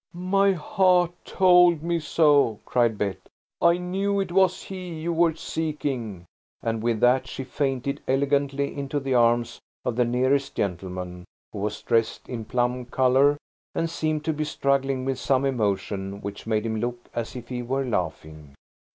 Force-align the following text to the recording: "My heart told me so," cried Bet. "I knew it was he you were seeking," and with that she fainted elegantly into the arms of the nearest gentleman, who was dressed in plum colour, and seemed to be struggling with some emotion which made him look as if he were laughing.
"My 0.15 0.53
heart 0.53 1.11
told 1.25 1.83
me 1.83 1.99
so," 1.99 2.59
cried 2.65 2.97
Bet. 2.97 3.19
"I 3.61 3.77
knew 3.77 4.19
it 4.19 4.31
was 4.31 4.63
he 4.63 4.89
you 4.99 5.13
were 5.13 5.35
seeking," 5.35 6.25
and 6.63 6.81
with 6.81 6.99
that 7.01 7.27
she 7.27 7.43
fainted 7.43 8.01
elegantly 8.07 8.75
into 8.75 8.99
the 8.99 9.13
arms 9.13 9.59
of 9.85 9.95
the 9.95 10.03
nearest 10.03 10.55
gentleman, 10.55 11.25
who 11.53 11.59
was 11.59 11.83
dressed 11.83 12.27
in 12.27 12.45
plum 12.45 12.85
colour, 12.85 13.37
and 13.75 13.91
seemed 13.91 14.25
to 14.25 14.33
be 14.33 14.43
struggling 14.43 15.05
with 15.05 15.19
some 15.19 15.45
emotion 15.45 16.19
which 16.21 16.47
made 16.47 16.65
him 16.65 16.77
look 16.77 17.07
as 17.13 17.35
if 17.35 17.49
he 17.49 17.61
were 17.61 17.85
laughing. 17.85 18.55